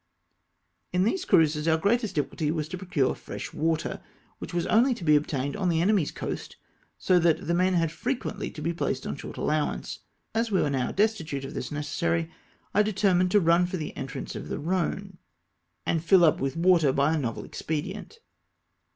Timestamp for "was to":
2.49-2.77